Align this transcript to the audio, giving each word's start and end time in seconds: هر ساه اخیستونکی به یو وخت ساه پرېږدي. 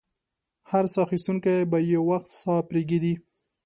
هر 0.71 0.85
ساه 0.93 1.03
اخیستونکی 1.07 1.55
به 1.71 1.77
یو 1.93 2.01
وخت 2.11 2.29
ساه 2.41 2.59
پرېږدي. 2.69 3.13